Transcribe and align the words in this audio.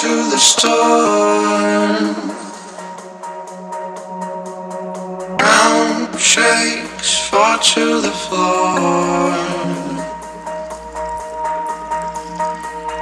through 0.00 0.28
the 0.30 0.36
storm. 0.36 2.14
Ground 5.38 6.20
shakes, 6.20 7.28
fall 7.28 7.58
to 7.58 8.00
the 8.02 8.12
floor. 8.24 9.32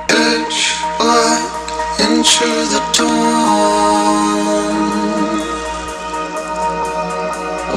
Pitch 0.09 0.61
black 0.99 1.43
into 2.07 2.49
the 2.73 2.81
dawn. 2.97 4.75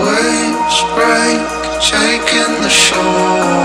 Waves 0.03 0.79
break, 0.93 1.41
taking 1.81 2.53
the 2.61 2.69
shore. 2.69 3.56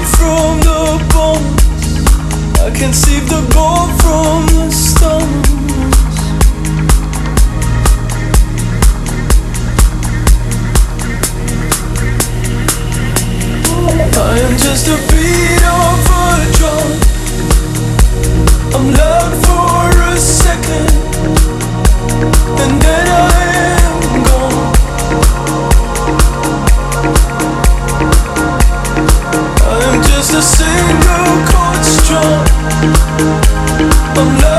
made 0.00 0.08
from 0.16 0.60
the 0.60 0.80
bones. 1.12 2.00
I 2.58 2.70
can 2.70 2.92
conceived 2.92 3.28
the 3.28 3.42
ball 3.54 3.86
from 4.00 4.46
the 4.56 4.70
stones. 4.70 5.48
I 14.16 14.38
am 14.46 14.56
just 14.58 14.88
a 14.88 14.96
beat 15.10 15.64
of 15.78 16.06
a 16.10 16.36
drum. 16.56 16.88
I'm 18.74 18.86
loved 19.00 19.36
for 19.46 20.02
a 20.02 20.16
second. 20.16 20.90
And 22.62 22.89
Oh 32.82 34.38
no 34.40 34.49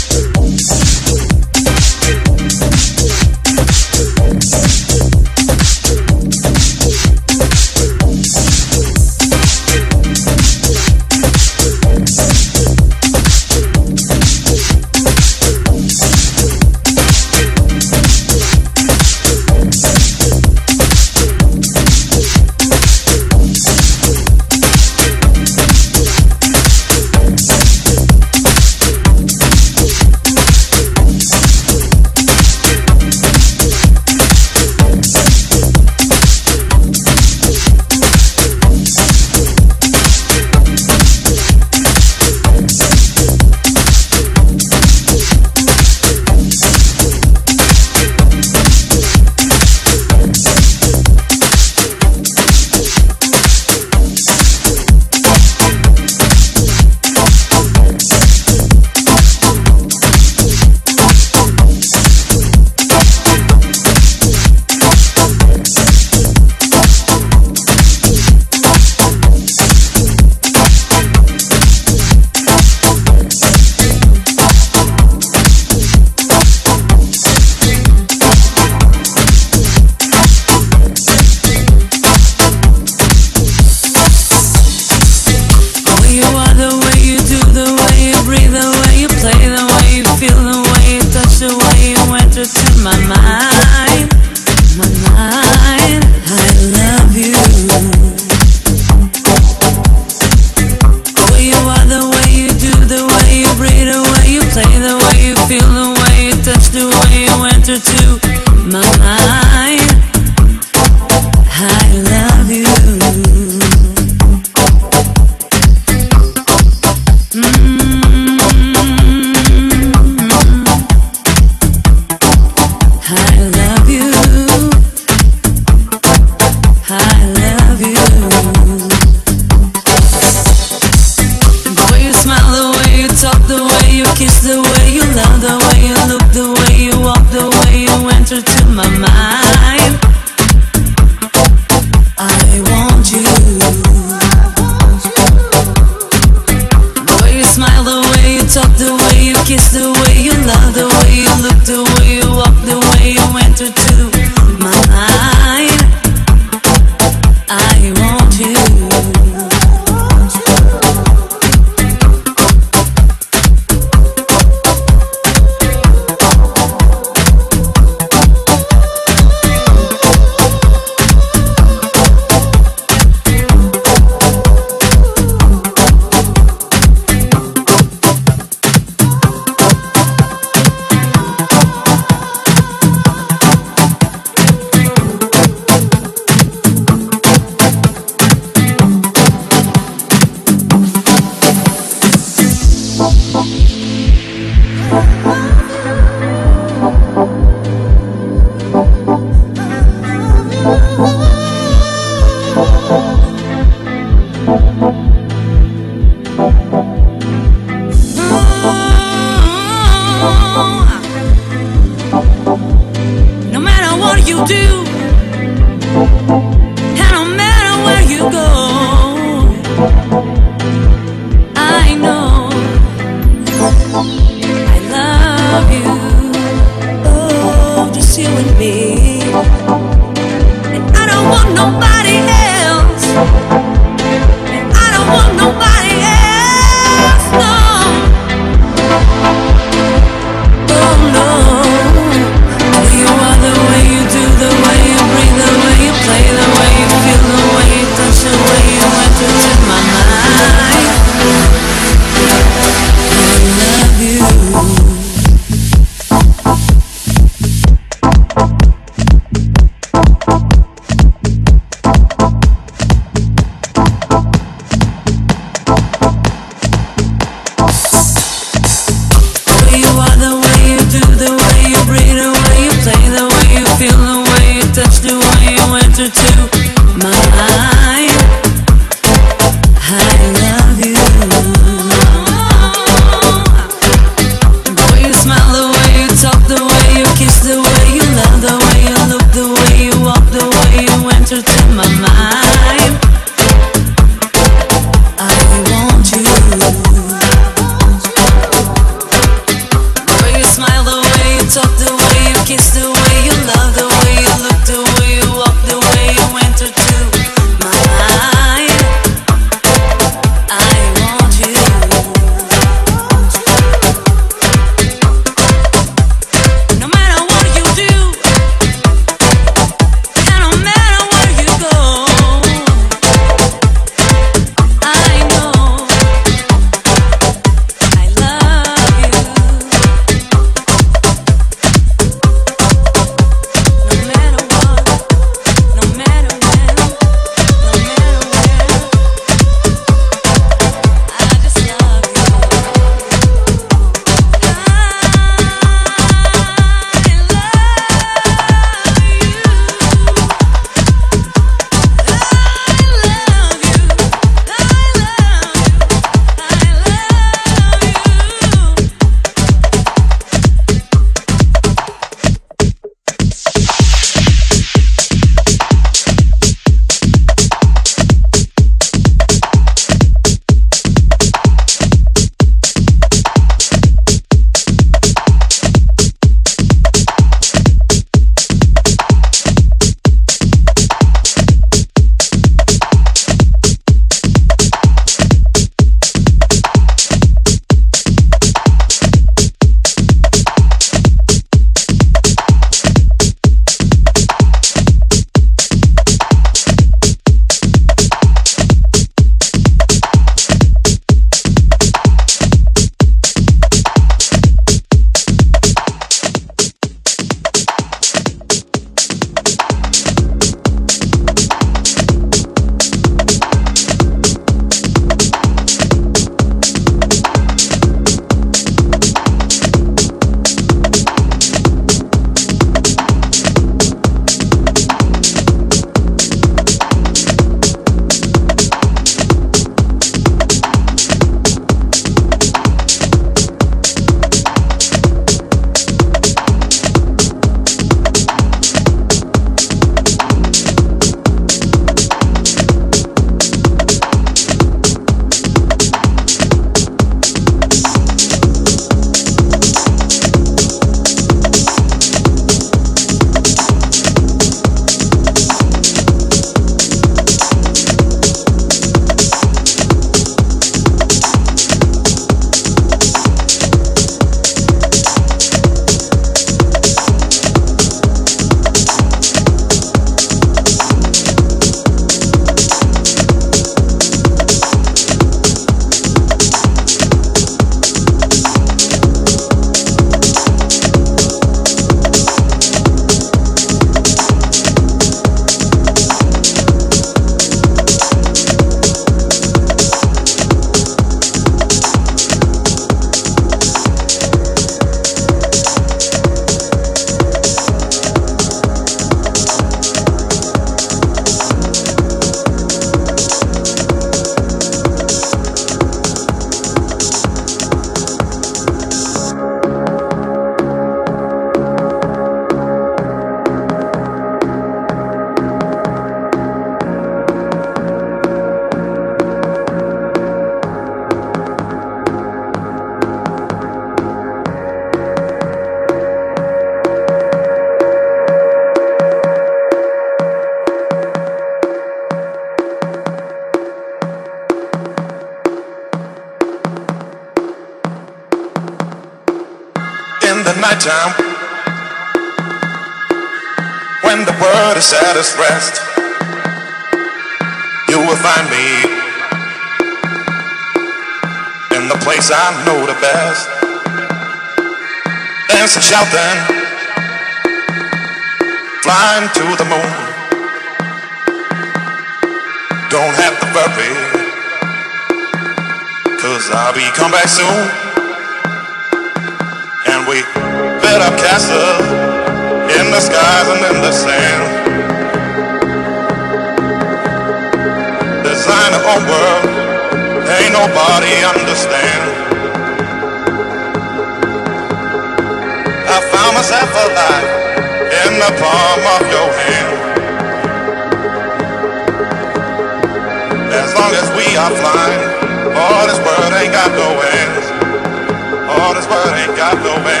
got 599.35 599.57
no 599.63 599.75
end. 599.89 600.00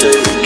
Began 0.00 0.37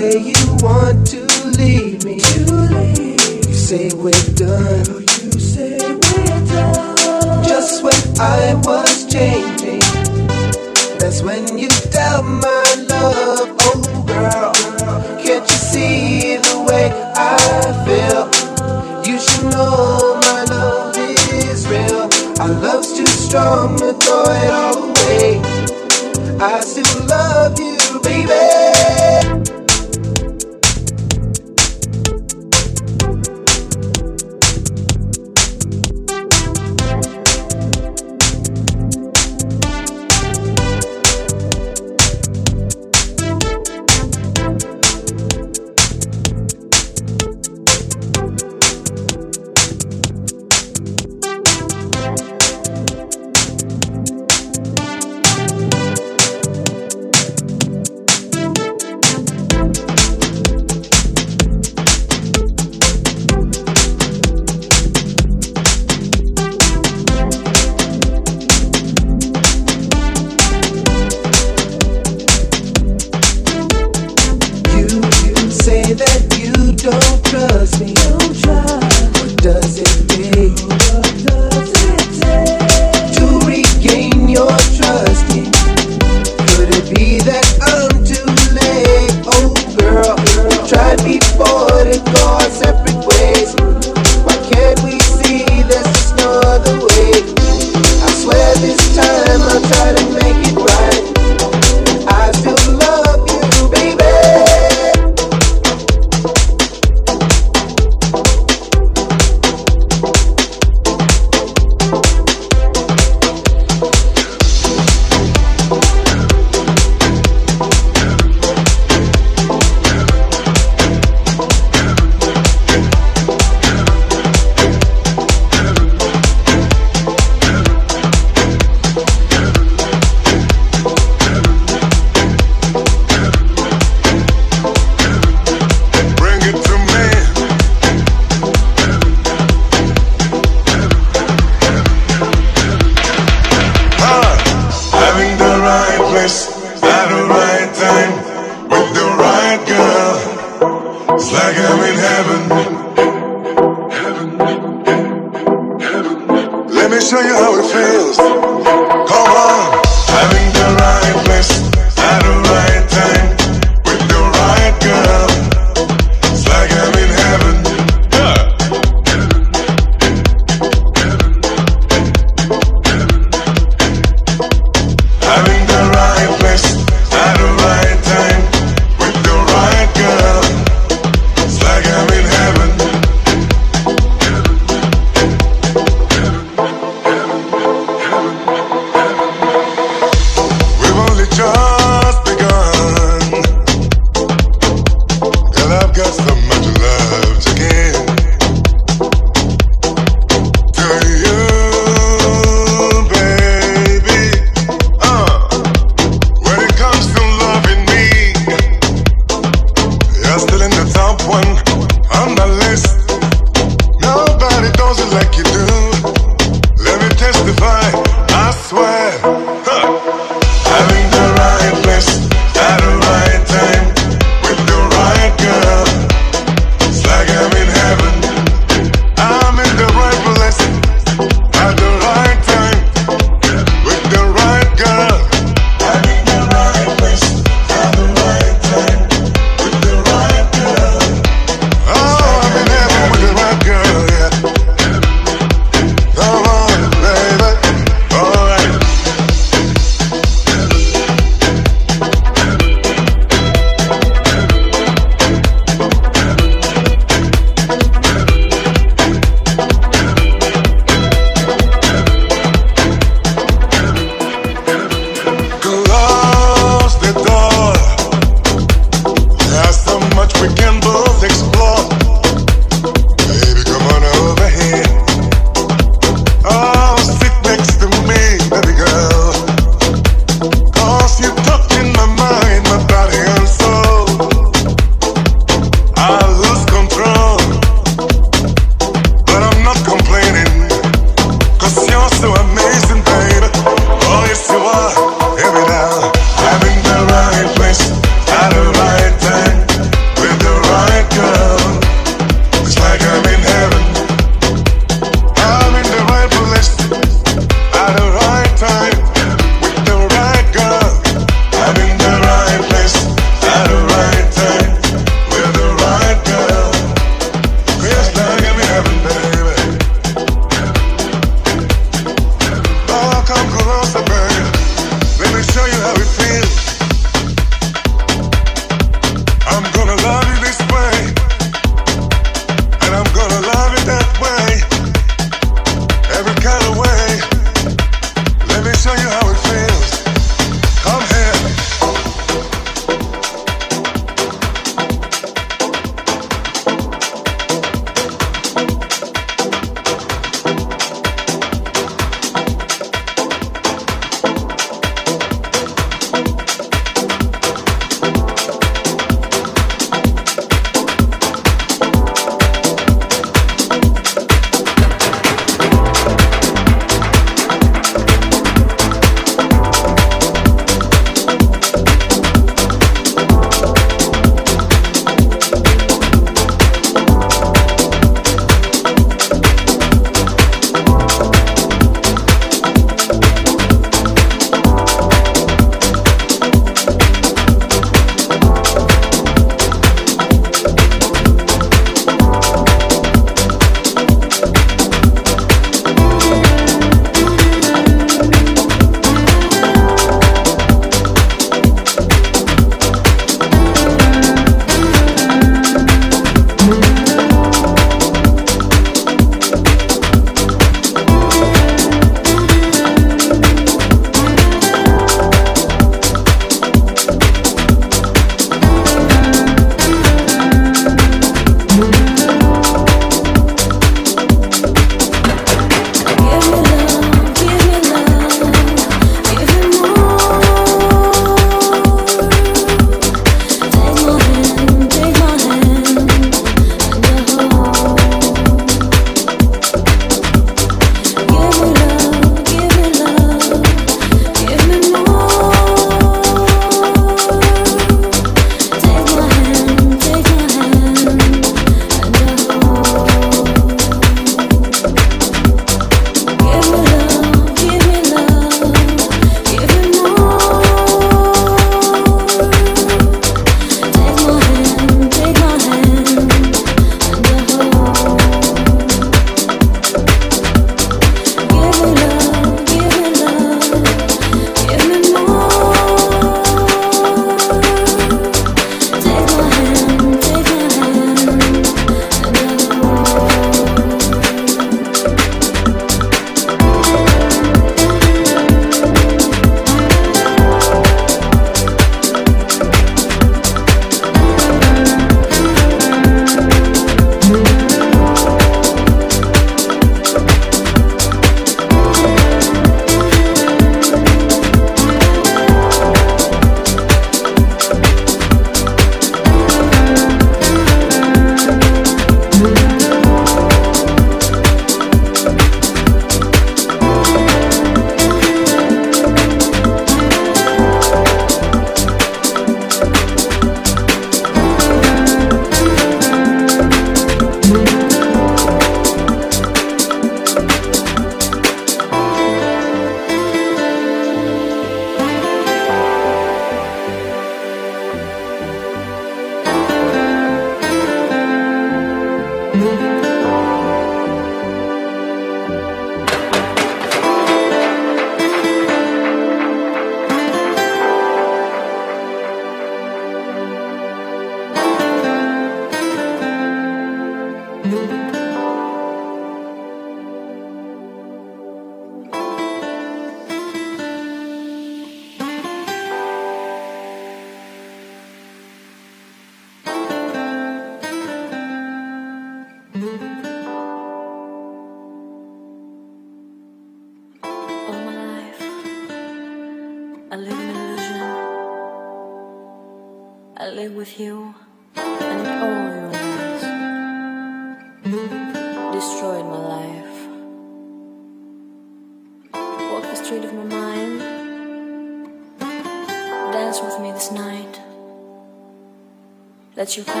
Let 599.77 600.00